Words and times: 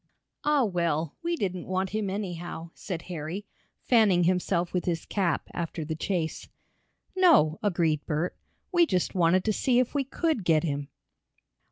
"Ah, 0.43 0.63
well, 0.63 1.15
we 1.21 1.35
didn't 1.35 1.67
want 1.67 1.91
him 1.91 2.09
anyhow," 2.09 2.71
said 2.73 3.03
Harry, 3.03 3.45
fanning 3.83 4.23
himself 4.23 4.73
with 4.73 4.85
his 4.85 5.05
cap, 5.05 5.47
after 5.53 5.85
the 5.85 5.93
chase. 5.95 6.49
"No," 7.15 7.59
agreed 7.61 8.07
Bert, 8.07 8.35
"we 8.71 8.87
just 8.87 9.13
wanted 9.13 9.43
to 9.43 9.53
see 9.53 9.77
if 9.77 9.93
we 9.93 10.03
could 10.03 10.43
get 10.43 10.63
him." 10.63 10.87